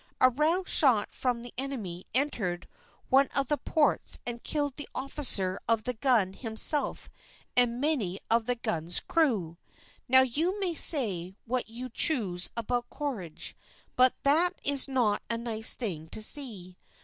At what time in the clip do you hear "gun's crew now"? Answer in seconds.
8.55-10.21